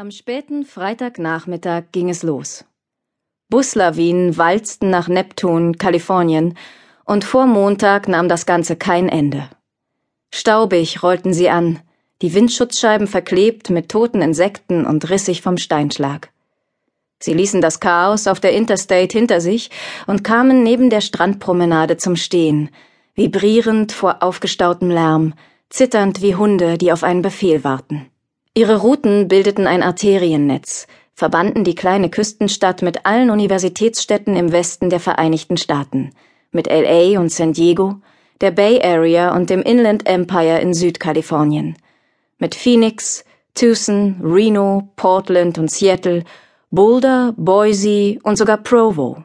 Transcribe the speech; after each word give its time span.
Am 0.00 0.10
späten 0.10 0.64
Freitagnachmittag 0.64 1.92
ging 1.92 2.08
es 2.08 2.22
los. 2.22 2.64
Buslawinen 3.50 4.38
walzten 4.38 4.88
nach 4.88 5.08
Neptun, 5.08 5.76
Kalifornien, 5.76 6.56
und 7.04 7.22
vor 7.22 7.44
Montag 7.44 8.08
nahm 8.08 8.26
das 8.26 8.46
Ganze 8.46 8.76
kein 8.76 9.10
Ende. 9.10 9.50
Staubig 10.32 11.02
rollten 11.02 11.34
sie 11.34 11.50
an, 11.50 11.80
die 12.22 12.32
Windschutzscheiben 12.32 13.08
verklebt 13.08 13.68
mit 13.68 13.90
toten 13.90 14.22
Insekten 14.22 14.86
und 14.86 15.10
rissig 15.10 15.42
vom 15.42 15.58
Steinschlag. 15.58 16.30
Sie 17.18 17.34
ließen 17.34 17.60
das 17.60 17.78
Chaos 17.78 18.26
auf 18.26 18.40
der 18.40 18.54
Interstate 18.54 19.18
hinter 19.18 19.42
sich 19.42 19.68
und 20.06 20.24
kamen 20.24 20.62
neben 20.62 20.88
der 20.88 21.02
Strandpromenade 21.02 21.98
zum 21.98 22.16
Stehen, 22.16 22.70
vibrierend 23.14 23.92
vor 23.92 24.22
aufgestautem 24.22 24.88
Lärm, 24.88 25.34
zitternd 25.68 26.22
wie 26.22 26.36
Hunde, 26.36 26.78
die 26.78 26.90
auf 26.90 27.02
einen 27.02 27.20
Befehl 27.20 27.64
warten. 27.64 28.10
Ihre 28.54 28.78
Routen 28.78 29.28
bildeten 29.28 29.68
ein 29.68 29.84
Arteriennetz, 29.84 30.88
verbanden 31.14 31.62
die 31.62 31.76
kleine 31.76 32.10
Küstenstadt 32.10 32.82
mit 32.82 33.06
allen 33.06 33.30
Universitätsstädten 33.30 34.34
im 34.34 34.50
Westen 34.50 34.90
der 34.90 34.98
Vereinigten 34.98 35.56
Staaten, 35.56 36.10
mit 36.50 36.66
LA 36.66 37.20
und 37.20 37.30
San 37.30 37.52
Diego, 37.52 38.00
der 38.40 38.50
Bay 38.50 38.82
Area 38.82 39.36
und 39.36 39.50
dem 39.50 39.62
Inland 39.62 40.04
Empire 40.08 40.58
in 40.58 40.74
Südkalifornien, 40.74 41.76
mit 42.38 42.56
Phoenix, 42.56 43.24
Tucson, 43.54 44.20
Reno, 44.20 44.88
Portland 44.96 45.56
und 45.56 45.70
Seattle, 45.70 46.24
Boulder, 46.72 47.34
Boise 47.36 48.18
und 48.24 48.36
sogar 48.36 48.56
Provo. 48.56 49.22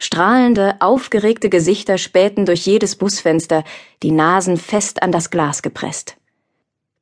Strahlende, 0.00 0.76
aufgeregte 0.80 1.48
Gesichter 1.48 1.96
spähten 1.96 2.44
durch 2.44 2.66
jedes 2.66 2.96
Busfenster, 2.96 3.62
die 4.02 4.12
Nasen 4.12 4.56
fest 4.56 5.00
an 5.00 5.12
das 5.12 5.30
Glas 5.30 5.62
gepresst. 5.62 6.17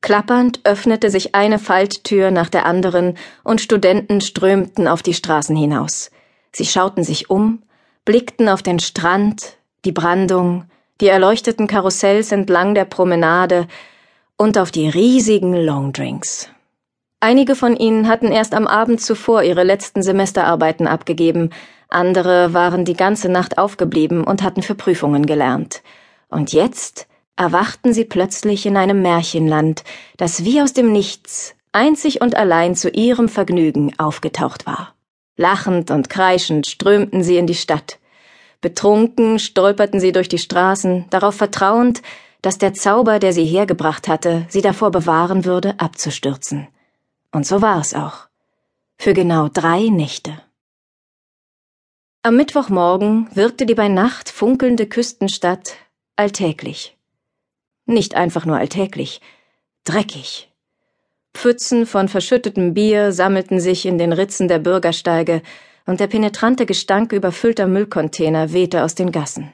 Klappernd 0.00 0.60
öffnete 0.64 1.10
sich 1.10 1.34
eine 1.34 1.58
Falttür 1.58 2.30
nach 2.30 2.48
der 2.48 2.66
anderen, 2.66 3.16
und 3.42 3.60
Studenten 3.60 4.20
strömten 4.20 4.86
auf 4.86 5.02
die 5.02 5.14
Straßen 5.14 5.56
hinaus. 5.56 6.10
Sie 6.52 6.64
schauten 6.64 7.04
sich 7.04 7.28
um, 7.30 7.62
blickten 8.04 8.48
auf 8.48 8.62
den 8.62 8.78
Strand, 8.78 9.56
die 9.84 9.92
Brandung, 9.92 10.64
die 11.00 11.08
erleuchteten 11.08 11.66
Karussells 11.66 12.32
entlang 12.32 12.74
der 12.74 12.84
Promenade 12.84 13.66
und 14.36 14.58
auf 14.58 14.70
die 14.70 14.88
riesigen 14.88 15.54
Longdrinks. 15.54 16.48
Einige 17.20 17.54
von 17.54 17.76
ihnen 17.76 18.08
hatten 18.08 18.30
erst 18.30 18.54
am 18.54 18.66
Abend 18.66 19.00
zuvor 19.00 19.42
ihre 19.42 19.64
letzten 19.64 20.02
Semesterarbeiten 20.02 20.86
abgegeben, 20.86 21.50
andere 21.88 22.52
waren 22.52 22.84
die 22.84 22.96
ganze 22.96 23.28
Nacht 23.28 23.58
aufgeblieben 23.58 24.24
und 24.24 24.42
hatten 24.42 24.62
für 24.62 24.74
Prüfungen 24.74 25.24
gelernt. 25.26 25.82
Und 26.28 26.52
jetzt 26.52 27.06
erwachten 27.36 27.92
sie 27.92 28.04
plötzlich 28.04 28.66
in 28.66 28.76
einem 28.76 29.02
Märchenland, 29.02 29.84
das 30.16 30.44
wie 30.44 30.60
aus 30.60 30.72
dem 30.72 30.92
Nichts 30.92 31.54
einzig 31.72 32.22
und 32.22 32.34
allein 32.34 32.74
zu 32.74 32.88
ihrem 32.88 33.28
Vergnügen 33.28 33.92
aufgetaucht 33.98 34.66
war. 34.66 34.94
Lachend 35.36 35.90
und 35.90 36.08
kreischend 36.08 36.66
strömten 36.66 37.22
sie 37.22 37.36
in 37.36 37.46
die 37.46 37.54
Stadt. 37.54 37.98
Betrunken 38.62 39.38
stolperten 39.38 40.00
sie 40.00 40.12
durch 40.12 40.28
die 40.28 40.38
Straßen, 40.38 41.04
darauf 41.10 41.34
vertrauend, 41.34 42.00
dass 42.40 42.56
der 42.56 42.72
Zauber, 42.72 43.18
der 43.18 43.34
sie 43.34 43.44
hergebracht 43.44 44.08
hatte, 44.08 44.46
sie 44.48 44.62
davor 44.62 44.90
bewahren 44.90 45.44
würde, 45.44 45.74
abzustürzen. 45.78 46.66
Und 47.32 47.46
so 47.46 47.60
war 47.60 47.80
es 47.80 47.92
auch. 47.92 48.28
Für 48.98 49.12
genau 49.12 49.48
drei 49.52 49.88
Nächte. 49.88 50.40
Am 52.22 52.36
Mittwochmorgen 52.36 53.28
wirkte 53.34 53.66
die 53.66 53.74
bei 53.74 53.88
Nacht 53.88 54.30
funkelnde 54.30 54.86
Küstenstadt 54.86 55.74
alltäglich. 56.16 56.95
Nicht 57.86 58.14
einfach 58.14 58.44
nur 58.44 58.56
alltäglich, 58.56 59.20
dreckig. 59.84 60.52
Pfützen 61.34 61.86
von 61.86 62.08
verschüttetem 62.08 62.74
Bier 62.74 63.12
sammelten 63.12 63.60
sich 63.60 63.86
in 63.86 63.96
den 63.98 64.12
Ritzen 64.12 64.48
der 64.48 64.58
Bürgersteige, 64.58 65.42
und 65.86 66.00
der 66.00 66.08
penetrante 66.08 66.66
Gestank 66.66 67.12
überfüllter 67.12 67.68
Müllcontainer 67.68 68.52
wehte 68.52 68.82
aus 68.82 68.96
den 68.96 69.12
Gassen. 69.12 69.52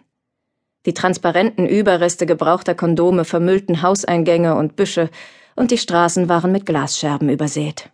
Die 0.87 0.95
transparenten 0.95 1.69
Überreste 1.69 2.25
gebrauchter 2.25 2.75
Kondome 2.75 3.25
vermüllten 3.25 3.83
Hauseingänge 3.83 4.55
und 4.55 4.75
Büsche, 4.75 5.11
und 5.55 5.71
die 5.71 5.79
Straßen 5.79 6.31
waren 6.31 6.51
mit 6.51 6.65
Glasscherben 6.65 7.29
übersät. 7.29 7.91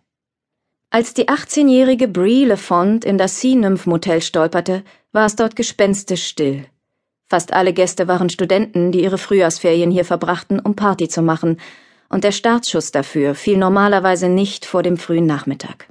Als 0.89 1.13
die 1.13 1.27
18-jährige 1.27 2.07
Brie 2.07 2.45
LeFont 2.45 3.05
in 3.05 3.17
das 3.17 3.41
Sea 3.41 3.55
Nymph 3.55 3.85
Motel 3.85 4.21
stolperte, 4.21 4.83
war 5.11 5.25
es 5.25 5.35
dort 5.35 5.55
gespenstisch 5.55 6.25
still. 6.25 6.65
Fast 7.29 7.53
alle 7.53 7.73
Gäste 7.73 8.07
waren 8.07 8.31
Studenten, 8.31 8.91
die 8.91 9.03
ihre 9.03 9.19
Frühjahrsferien 9.19 9.91
hier 9.91 10.03
verbrachten, 10.03 10.59
um 10.59 10.75
Party 10.75 11.07
zu 11.07 11.21
machen, 11.21 11.57
und 12.09 12.23
der 12.23 12.31
Startschuss 12.31 12.91
dafür 12.91 13.35
fiel 13.35 13.57
normalerweise 13.57 14.29
nicht 14.29 14.65
vor 14.65 14.81
dem 14.81 14.97
frühen 14.97 15.27
Nachmittag. 15.27 15.87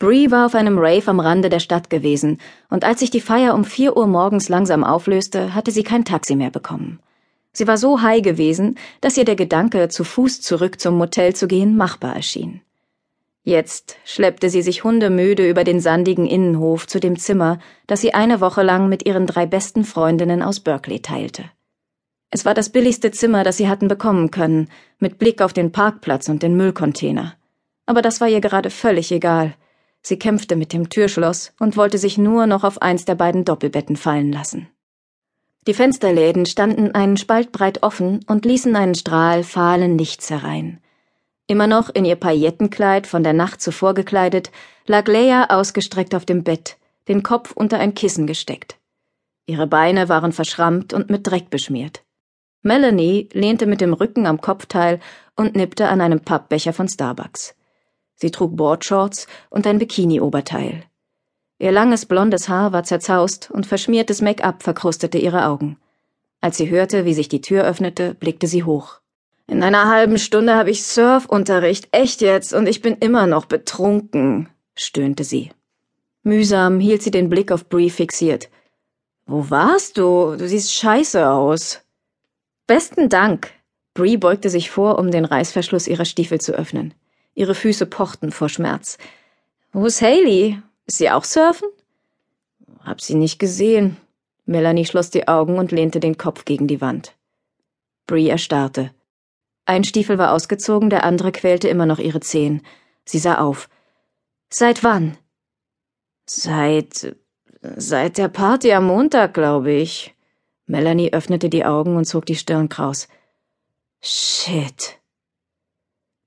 Bree 0.00 0.32
war 0.32 0.46
auf 0.46 0.56
einem 0.56 0.76
Rave 0.76 1.06
am 1.06 1.20
Rande 1.20 1.48
der 1.50 1.60
Stadt 1.60 1.88
gewesen, 1.88 2.38
und 2.68 2.84
als 2.84 2.98
sich 2.98 3.10
die 3.10 3.20
Feier 3.20 3.54
um 3.54 3.64
vier 3.64 3.96
Uhr 3.96 4.08
morgens 4.08 4.48
langsam 4.48 4.82
auflöste, 4.82 5.54
hatte 5.54 5.70
sie 5.70 5.84
kein 5.84 6.04
Taxi 6.04 6.34
mehr 6.34 6.50
bekommen. 6.50 6.98
Sie 7.52 7.68
war 7.68 7.78
so 7.78 8.02
high 8.02 8.22
gewesen, 8.22 8.76
dass 9.00 9.16
ihr 9.16 9.24
der 9.24 9.36
Gedanke, 9.36 9.88
zu 9.88 10.02
Fuß 10.02 10.40
zurück 10.40 10.80
zum 10.80 10.98
Motel 10.98 11.36
zu 11.36 11.46
gehen, 11.46 11.76
machbar 11.76 12.16
erschien. 12.16 12.60
Jetzt 13.48 13.96
schleppte 14.04 14.50
sie 14.50 14.60
sich 14.60 14.84
hundemüde 14.84 15.48
über 15.48 15.64
den 15.64 15.80
sandigen 15.80 16.26
Innenhof 16.26 16.86
zu 16.86 17.00
dem 17.00 17.18
Zimmer, 17.18 17.58
das 17.86 18.02
sie 18.02 18.12
eine 18.12 18.42
Woche 18.42 18.62
lang 18.62 18.90
mit 18.90 19.06
ihren 19.06 19.26
drei 19.26 19.46
besten 19.46 19.84
Freundinnen 19.84 20.42
aus 20.42 20.60
Berkeley 20.60 21.00
teilte. 21.00 21.44
Es 22.28 22.44
war 22.44 22.52
das 22.52 22.68
billigste 22.68 23.10
Zimmer, 23.10 23.44
das 23.44 23.56
sie 23.56 23.66
hatten 23.66 23.88
bekommen 23.88 24.30
können, 24.30 24.68
mit 24.98 25.16
Blick 25.18 25.40
auf 25.40 25.54
den 25.54 25.72
Parkplatz 25.72 26.28
und 26.28 26.42
den 26.42 26.58
Müllcontainer. 26.58 27.36
Aber 27.86 28.02
das 28.02 28.20
war 28.20 28.28
ihr 28.28 28.42
gerade 28.42 28.68
völlig 28.68 29.10
egal. 29.12 29.54
Sie 30.02 30.18
kämpfte 30.18 30.54
mit 30.54 30.74
dem 30.74 30.90
Türschloss 30.90 31.54
und 31.58 31.78
wollte 31.78 31.96
sich 31.96 32.18
nur 32.18 32.46
noch 32.46 32.64
auf 32.64 32.82
eins 32.82 33.06
der 33.06 33.14
beiden 33.14 33.46
Doppelbetten 33.46 33.96
fallen 33.96 34.30
lassen. 34.30 34.68
Die 35.66 35.72
Fensterläden 35.72 36.44
standen 36.44 36.90
einen 36.94 37.16
Spalt 37.16 37.50
breit 37.50 37.82
offen 37.82 38.20
und 38.26 38.44
ließen 38.44 38.76
einen 38.76 38.94
Strahl 38.94 39.42
fahlen 39.42 39.96
Lichts 39.96 40.28
herein. 40.28 40.82
Immer 41.50 41.66
noch 41.66 41.88
in 41.88 42.04
ihr 42.04 42.16
Paillettenkleid 42.16 43.06
von 43.06 43.22
der 43.22 43.32
Nacht 43.32 43.62
zuvor 43.62 43.94
gekleidet, 43.94 44.52
lag 44.86 45.08
Leia 45.08 45.46
ausgestreckt 45.48 46.14
auf 46.14 46.26
dem 46.26 46.44
Bett, 46.44 46.76
den 47.08 47.22
Kopf 47.22 47.52
unter 47.52 47.78
ein 47.78 47.94
Kissen 47.94 48.26
gesteckt. 48.26 48.76
Ihre 49.46 49.66
Beine 49.66 50.10
waren 50.10 50.32
verschrammt 50.32 50.92
und 50.92 51.08
mit 51.08 51.26
Dreck 51.26 51.48
beschmiert. 51.48 52.04
Melanie 52.60 53.30
lehnte 53.32 53.64
mit 53.64 53.80
dem 53.80 53.94
Rücken 53.94 54.26
am 54.26 54.42
Kopfteil 54.42 55.00
und 55.36 55.56
nippte 55.56 55.88
an 55.88 56.02
einem 56.02 56.20
Pappbecher 56.20 56.74
von 56.74 56.86
Starbucks. 56.86 57.54
Sie 58.14 58.30
trug 58.30 58.54
Boardshorts 58.54 59.26
und 59.48 59.66
ein 59.66 59.78
Bikini-Oberteil. 59.78 60.82
Ihr 61.58 61.72
langes 61.72 62.04
blondes 62.04 62.50
Haar 62.50 62.72
war 62.72 62.84
zerzaust 62.84 63.50
und 63.50 63.64
verschmiertes 63.64 64.20
Make-up 64.20 64.62
verkrustete 64.62 65.16
ihre 65.16 65.46
Augen. 65.46 65.78
Als 66.42 66.58
sie 66.58 66.68
hörte, 66.68 67.06
wie 67.06 67.14
sich 67.14 67.30
die 67.30 67.40
Tür 67.40 67.64
öffnete, 67.64 68.14
blickte 68.14 68.46
sie 68.46 68.64
hoch. 68.64 69.00
In 69.48 69.62
einer 69.62 69.88
halben 69.88 70.18
Stunde 70.18 70.54
habe 70.54 70.70
ich 70.70 70.84
Surfunterricht, 70.84 71.88
echt 71.90 72.20
jetzt, 72.20 72.52
und 72.52 72.68
ich 72.68 72.82
bin 72.82 72.96
immer 72.98 73.26
noch 73.26 73.46
betrunken, 73.46 74.50
stöhnte 74.76 75.24
sie. 75.24 75.50
Mühsam 76.22 76.78
hielt 76.78 77.02
sie 77.02 77.10
den 77.10 77.30
Blick 77.30 77.50
auf 77.50 77.66
Bree 77.70 77.88
fixiert. 77.88 78.50
Wo 79.24 79.48
warst 79.48 79.96
du? 79.96 80.36
Du 80.36 80.46
siehst 80.46 80.74
scheiße 80.74 81.30
aus. 81.30 81.80
Besten 82.66 83.08
Dank. 83.08 83.50
Bree 83.94 84.18
beugte 84.18 84.50
sich 84.50 84.70
vor, 84.70 84.98
um 84.98 85.10
den 85.10 85.24
Reißverschluss 85.24 85.88
ihrer 85.88 86.04
Stiefel 86.04 86.40
zu 86.40 86.52
öffnen. 86.52 86.92
Ihre 87.34 87.54
Füße 87.54 87.86
pochten 87.86 88.30
vor 88.30 88.50
Schmerz. 88.50 88.98
Wo 89.72 89.86
ist 89.86 90.02
Haley? 90.02 90.60
Ist 90.86 90.98
sie 90.98 91.10
auch 91.10 91.24
surfen? 91.24 91.68
Hab 92.84 93.00
sie 93.00 93.14
nicht 93.14 93.38
gesehen. 93.38 93.96
Melanie 94.44 94.84
schloss 94.84 95.08
die 95.08 95.26
Augen 95.26 95.58
und 95.58 95.72
lehnte 95.72 96.00
den 96.00 96.18
Kopf 96.18 96.44
gegen 96.44 96.66
die 96.66 96.82
Wand. 96.82 97.14
Bree 98.06 98.28
erstarrte. 98.28 98.90
Ein 99.68 99.84
Stiefel 99.84 100.16
war 100.16 100.32
ausgezogen, 100.32 100.88
der 100.88 101.04
andere 101.04 101.30
quälte 101.30 101.68
immer 101.68 101.84
noch 101.84 101.98
ihre 101.98 102.20
Zehen. 102.20 102.62
Sie 103.04 103.18
sah 103.18 103.36
auf. 103.36 103.68
Seit 104.48 104.82
wann? 104.82 105.18
Seit. 106.24 107.14
seit 107.76 108.16
der 108.16 108.28
Party 108.28 108.72
am 108.72 108.86
Montag, 108.86 109.34
glaube 109.34 109.72
ich. 109.72 110.14
Melanie 110.64 111.12
öffnete 111.12 111.50
die 111.50 111.66
Augen 111.66 111.96
und 111.96 112.06
zog 112.06 112.24
die 112.24 112.34
Stirn 112.34 112.70
kraus. 112.70 113.08
Shit. 114.00 114.98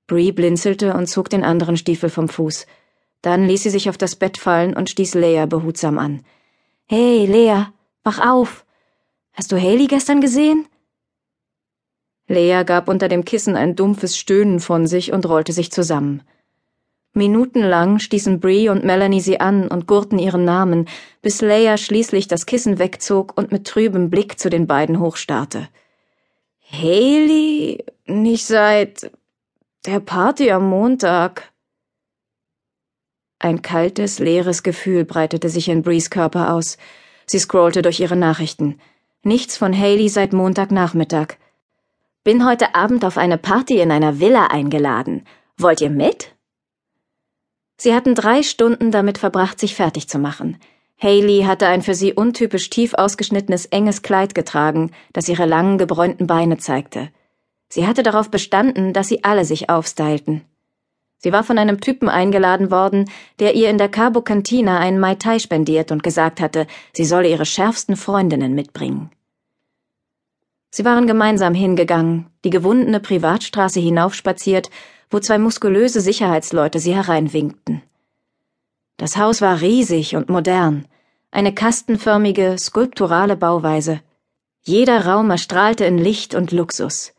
Bree 0.06 0.30
blinzelte 0.30 0.94
und 0.94 1.08
zog 1.08 1.28
den 1.28 1.42
anderen 1.42 1.76
Stiefel 1.76 2.10
vom 2.10 2.28
Fuß. 2.28 2.66
Dann 3.22 3.48
ließ 3.48 3.64
sie 3.64 3.70
sich 3.70 3.88
auf 3.88 3.98
das 3.98 4.14
Bett 4.14 4.38
fallen 4.38 4.76
und 4.76 4.88
stieß 4.88 5.14
Lea 5.14 5.46
behutsam 5.48 5.98
an. 5.98 6.24
Hey, 6.86 7.26
Lea, 7.26 7.64
wach 8.04 8.20
auf. 8.24 8.64
Hast 9.32 9.50
du 9.50 9.60
Haley 9.60 9.88
gestern 9.88 10.20
gesehen? 10.20 10.68
Lea 12.28 12.62
gab 12.64 12.88
unter 12.88 13.08
dem 13.08 13.24
Kissen 13.24 13.56
ein 13.56 13.76
dumpfes 13.76 14.16
Stöhnen 14.16 14.60
von 14.60 14.86
sich 14.86 15.12
und 15.12 15.26
rollte 15.26 15.52
sich 15.52 15.72
zusammen. 15.72 16.22
Minutenlang 17.14 17.98
stießen 17.98 18.40
Bree 18.40 18.70
und 18.70 18.84
Melanie 18.84 19.20
sie 19.20 19.38
an 19.38 19.68
und 19.68 19.86
gurrten 19.86 20.18
ihren 20.18 20.44
Namen, 20.44 20.88
bis 21.20 21.42
Leia 21.42 21.76
schließlich 21.76 22.26
das 22.26 22.46
Kissen 22.46 22.78
wegzog 22.78 23.36
und 23.36 23.52
mit 23.52 23.66
trübem 23.66 24.08
Blick 24.08 24.38
zu 24.38 24.48
den 24.48 24.66
beiden 24.66 24.98
hochstarrte. 24.98 25.68
Haley? 26.70 27.84
Nicht 28.06 28.46
seit 28.46 29.10
der 29.84 30.00
Party 30.00 30.50
am 30.50 30.70
Montag. 30.70 31.52
Ein 33.38 33.60
kaltes, 33.60 34.18
leeres 34.18 34.62
Gefühl 34.62 35.04
breitete 35.04 35.50
sich 35.50 35.68
in 35.68 35.82
Brees 35.82 36.08
Körper 36.08 36.54
aus. 36.54 36.78
Sie 37.26 37.38
scrollte 37.38 37.82
durch 37.82 38.00
ihre 38.00 38.16
Nachrichten. 38.16 38.80
Nichts 39.22 39.56
von 39.58 39.76
Haley 39.76 40.08
seit 40.08 40.32
Montagnachmittag. 40.32 41.36
Bin 42.24 42.46
heute 42.46 42.76
Abend 42.76 43.04
auf 43.04 43.18
eine 43.18 43.36
Party 43.36 43.80
in 43.80 43.90
einer 43.90 44.20
Villa 44.20 44.46
eingeladen. 44.46 45.24
Wollt 45.56 45.80
ihr 45.80 45.90
mit? 45.90 46.36
Sie 47.76 47.92
hatten 47.92 48.14
drei 48.14 48.44
Stunden 48.44 48.92
damit 48.92 49.18
verbracht, 49.18 49.58
sich 49.58 49.74
fertig 49.74 50.08
zu 50.08 50.20
machen. 50.20 50.56
Haley 51.02 51.42
hatte 51.42 51.66
ein 51.66 51.82
für 51.82 51.96
sie 51.96 52.12
untypisch 52.12 52.70
tief 52.70 52.94
ausgeschnittenes 52.94 53.66
enges 53.66 54.02
Kleid 54.02 54.36
getragen, 54.36 54.92
das 55.12 55.28
ihre 55.28 55.46
langen 55.46 55.78
gebräunten 55.78 56.28
Beine 56.28 56.58
zeigte. 56.58 57.08
Sie 57.68 57.88
hatte 57.88 58.04
darauf 58.04 58.30
bestanden, 58.30 58.92
dass 58.92 59.08
sie 59.08 59.24
alle 59.24 59.44
sich 59.44 59.68
aufstylten. 59.68 60.42
Sie 61.18 61.32
war 61.32 61.42
von 61.42 61.58
einem 61.58 61.80
Typen 61.80 62.08
eingeladen 62.08 62.70
worden, 62.70 63.10
der 63.40 63.56
ihr 63.56 63.68
in 63.68 63.78
der 63.78 63.88
Cabo 63.88 64.22
Cantina 64.22 64.78
einen 64.78 65.00
Mai 65.00 65.16
Tai 65.16 65.40
spendiert 65.40 65.90
und 65.90 66.04
gesagt 66.04 66.40
hatte, 66.40 66.68
sie 66.92 67.04
solle 67.04 67.28
ihre 67.28 67.46
schärfsten 67.46 67.96
Freundinnen 67.96 68.54
mitbringen. 68.54 69.10
Sie 70.74 70.86
waren 70.86 71.06
gemeinsam 71.06 71.52
hingegangen, 71.52 72.30
die 72.44 72.50
gewundene 72.50 72.98
Privatstraße 72.98 73.78
hinaufspaziert, 73.78 74.70
wo 75.10 75.20
zwei 75.20 75.38
muskulöse 75.38 76.00
Sicherheitsleute 76.00 76.78
sie 76.78 76.94
hereinwinkten. 76.94 77.82
Das 78.96 79.18
Haus 79.18 79.42
war 79.42 79.60
riesig 79.60 80.16
und 80.16 80.30
modern, 80.30 80.86
eine 81.30 81.54
kastenförmige, 81.54 82.56
skulpturale 82.58 83.36
Bauweise. 83.36 84.00
Jeder 84.62 85.04
Raum 85.04 85.30
erstrahlte 85.30 85.84
in 85.84 85.98
Licht 85.98 86.34
und 86.34 86.52
Luxus. 86.52 87.12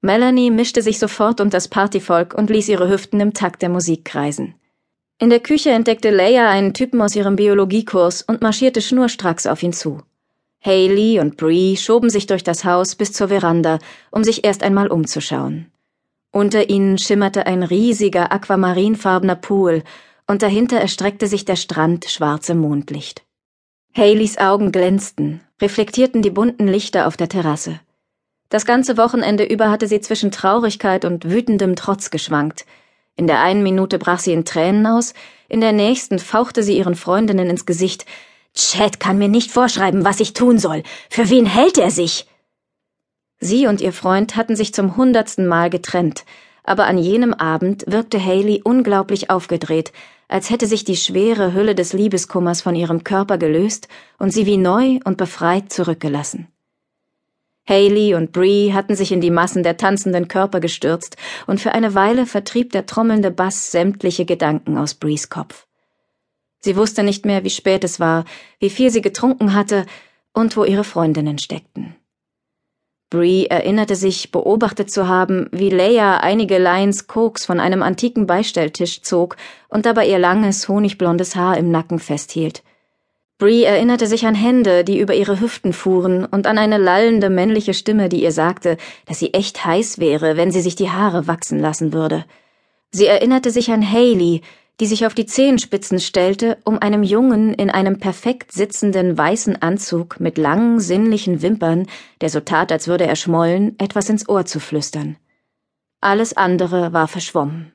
Melanie 0.00 0.50
mischte 0.50 0.80
sich 0.82 1.00
sofort 1.00 1.40
unter 1.40 1.56
das 1.56 1.66
Partyvolk 1.68 2.34
und 2.34 2.50
ließ 2.50 2.68
ihre 2.68 2.88
Hüften 2.88 3.18
im 3.18 3.34
Takt 3.34 3.62
der 3.62 3.68
Musik 3.68 4.04
kreisen. 4.04 4.54
In 5.18 5.30
der 5.30 5.40
Küche 5.40 5.70
entdeckte 5.70 6.10
Leia 6.10 6.48
einen 6.48 6.74
Typen 6.74 7.00
aus 7.00 7.16
ihrem 7.16 7.34
Biologiekurs 7.34 8.22
und 8.22 8.42
marschierte 8.42 8.80
schnurstracks 8.80 9.46
auf 9.46 9.62
ihn 9.62 9.72
zu. 9.72 10.02
Haley 10.64 11.18
und 11.18 11.36
Bree 11.36 11.76
schoben 11.76 12.08
sich 12.08 12.26
durch 12.26 12.44
das 12.44 12.64
Haus 12.64 12.94
bis 12.94 13.12
zur 13.12 13.28
Veranda, 13.28 13.78
um 14.10 14.22
sich 14.22 14.44
erst 14.44 14.62
einmal 14.62 14.88
umzuschauen. 14.88 15.72
Unter 16.30 16.70
ihnen 16.70 16.98
schimmerte 16.98 17.46
ein 17.46 17.62
riesiger 17.62 18.32
aquamarinfarbener 18.32 19.36
Pool, 19.36 19.82
und 20.26 20.42
dahinter 20.42 20.78
erstreckte 20.78 21.26
sich 21.26 21.44
der 21.44 21.56
Strand 21.56 22.06
schwarz 22.06 22.48
Mondlicht. 22.48 23.24
Haleys 23.94 24.38
Augen 24.38 24.72
glänzten, 24.72 25.42
reflektierten 25.60 26.22
die 26.22 26.30
bunten 26.30 26.66
Lichter 26.66 27.06
auf 27.06 27.16
der 27.16 27.28
Terrasse. 27.28 27.80
Das 28.48 28.64
ganze 28.64 28.96
Wochenende 28.96 29.44
über 29.44 29.70
hatte 29.70 29.86
sie 29.86 30.00
zwischen 30.00 30.30
Traurigkeit 30.30 31.04
und 31.04 31.28
wütendem 31.28 31.76
Trotz 31.76 32.10
geschwankt. 32.10 32.64
In 33.16 33.26
der 33.26 33.40
einen 33.40 33.62
Minute 33.62 33.98
brach 33.98 34.20
sie 34.20 34.32
in 34.32 34.44
Tränen 34.44 34.86
aus, 34.86 35.12
in 35.48 35.60
der 35.60 35.72
nächsten 35.72 36.18
fauchte 36.18 36.62
sie 36.62 36.78
ihren 36.78 36.94
Freundinnen 36.94 37.50
ins 37.50 37.66
Gesicht. 37.66 38.06
Chad 38.54 39.00
kann 39.00 39.18
mir 39.18 39.28
nicht 39.28 39.50
vorschreiben, 39.50 40.04
was 40.04 40.20
ich 40.20 40.34
tun 40.34 40.58
soll. 40.58 40.82
Für 41.08 41.30
wen 41.30 41.46
hält 41.46 41.78
er 41.78 41.90
sich? 41.90 42.26
Sie 43.40 43.66
und 43.66 43.80
ihr 43.80 43.92
Freund 43.92 44.36
hatten 44.36 44.56
sich 44.56 44.72
zum 44.72 44.96
hundertsten 44.96 45.46
Mal 45.46 45.70
getrennt, 45.70 46.24
aber 46.62 46.86
an 46.86 46.98
jenem 46.98 47.34
Abend 47.34 47.84
wirkte 47.88 48.24
Haley 48.24 48.60
unglaublich 48.62 49.30
aufgedreht, 49.30 49.92
als 50.28 50.48
hätte 50.48 50.66
sich 50.66 50.84
die 50.84 50.96
schwere 50.96 51.52
Hülle 51.52 51.74
des 51.74 51.92
Liebeskummers 51.92 52.62
von 52.62 52.74
ihrem 52.74 53.04
Körper 53.04 53.38
gelöst 53.38 53.88
und 54.18 54.32
sie 54.32 54.46
wie 54.46 54.58
neu 54.58 55.00
und 55.04 55.16
befreit 55.16 55.72
zurückgelassen. 55.72 56.48
Haley 57.68 58.14
und 58.14 58.32
Bree 58.32 58.72
hatten 58.72 58.96
sich 58.96 59.12
in 59.12 59.20
die 59.20 59.30
Massen 59.30 59.62
der 59.62 59.76
tanzenden 59.76 60.28
Körper 60.28 60.58
gestürzt, 60.58 61.16
und 61.46 61.60
für 61.60 61.72
eine 61.72 61.94
Weile 61.94 62.26
vertrieb 62.26 62.72
der 62.72 62.86
trommelnde 62.86 63.30
Bass 63.30 63.70
sämtliche 63.70 64.24
Gedanken 64.24 64.78
aus 64.78 64.94
Brees 64.94 65.28
Kopf. 65.28 65.66
Sie 66.64 66.76
wusste 66.76 67.02
nicht 67.02 67.26
mehr, 67.26 67.44
wie 67.44 67.50
spät 67.50 67.84
es 67.84 68.00
war, 68.00 68.24
wie 68.60 68.70
viel 68.70 68.90
sie 68.90 69.02
getrunken 69.02 69.54
hatte 69.54 69.84
und 70.32 70.56
wo 70.56 70.64
ihre 70.64 70.84
Freundinnen 70.84 71.38
steckten. 71.38 71.96
Bree 73.10 73.44
erinnerte 73.44 73.94
sich, 73.94 74.32
beobachtet 74.32 74.90
zu 74.90 75.06
haben, 75.06 75.48
wie 75.52 75.68
Leia 75.68 76.20
einige 76.20 76.56
Lines 76.56 77.08
Koks 77.08 77.44
von 77.44 77.60
einem 77.60 77.82
antiken 77.82 78.26
Beistelltisch 78.26 79.02
zog 79.02 79.36
und 79.68 79.84
dabei 79.84 80.08
ihr 80.08 80.18
langes, 80.18 80.66
honigblondes 80.66 81.36
Haar 81.36 81.58
im 81.58 81.70
Nacken 81.70 81.98
festhielt. 81.98 82.62
Bree 83.36 83.64
erinnerte 83.64 84.06
sich 84.06 84.24
an 84.24 84.34
Hände, 84.34 84.82
die 84.84 84.98
über 84.98 85.14
ihre 85.14 85.40
Hüften 85.40 85.74
fuhren, 85.74 86.24
und 86.24 86.46
an 86.46 86.56
eine 86.56 86.78
lallende 86.78 87.28
männliche 87.28 87.74
Stimme, 87.74 88.08
die 88.08 88.22
ihr 88.22 88.32
sagte, 88.32 88.78
dass 89.04 89.18
sie 89.18 89.34
echt 89.34 89.62
heiß 89.64 89.98
wäre, 89.98 90.38
wenn 90.38 90.50
sie 90.50 90.62
sich 90.62 90.76
die 90.76 90.90
Haare 90.90 91.26
wachsen 91.26 91.58
lassen 91.58 91.92
würde. 91.92 92.24
Sie 92.92 93.06
erinnerte 93.06 93.50
sich 93.50 93.72
an 93.72 93.82
Haley, 93.82 94.42
die 94.82 94.86
sich 94.86 95.06
auf 95.06 95.14
die 95.14 95.26
Zehenspitzen 95.26 96.00
stellte, 96.00 96.58
um 96.64 96.76
einem 96.76 97.04
Jungen 97.04 97.54
in 97.54 97.70
einem 97.70 98.00
perfekt 98.00 98.50
sitzenden 98.50 99.16
weißen 99.16 99.62
Anzug 99.62 100.18
mit 100.18 100.38
langen, 100.38 100.80
sinnlichen 100.80 101.40
Wimpern, 101.40 101.86
der 102.20 102.30
so 102.30 102.40
tat, 102.40 102.72
als 102.72 102.88
würde 102.88 103.06
er 103.06 103.14
schmollen, 103.14 103.78
etwas 103.78 104.08
ins 104.08 104.28
Ohr 104.28 104.44
zu 104.44 104.58
flüstern. 104.58 105.18
Alles 106.00 106.36
andere 106.36 106.92
war 106.92 107.06
verschwommen. 107.06 107.70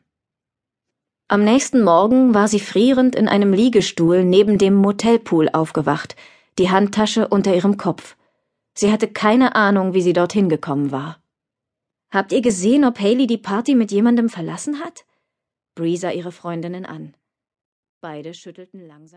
Am 1.30 1.45
nächsten 1.45 1.81
Morgen 1.81 2.33
war 2.33 2.50
sie 2.50 2.59
frierend 2.59 3.15
in 3.15 3.30
einem 3.30 3.53
Liegestuhl 3.53 4.25
neben 4.25 4.57
dem 4.57 4.74
Motelpool 4.74 5.48
aufgewacht, 5.48 6.18
die 6.60 6.71
Handtasche 6.71 7.30
unter 7.30 7.56
ihrem 7.56 7.77
Kopf. 7.77 8.18
Sie 8.74 8.92
hatte 8.92 9.07
keine 9.07 9.56
Ahnung, 9.56 9.94
wie 9.94 10.01
sie 10.01 10.12
dorthin 10.12 10.50
gekommen 10.50 10.92
war. 10.92 11.21
Habt 12.10 12.33
ihr 12.33 12.42
gesehen, 12.42 12.83
ob 12.83 13.00
Haley 13.00 13.27
die 13.27 13.38
Party 13.38 13.75
mit 13.75 13.94
jemandem 13.94 14.27
verlassen 14.27 14.81
hat? 14.81 15.06
Bree 15.77 15.95
sah 15.95 16.09
ihre 16.12 16.31
Freundinnen 16.31 16.88
an. 16.88 17.15
Beide 18.01 18.33
schüttelten 18.33 18.81
langsam. 18.88 19.15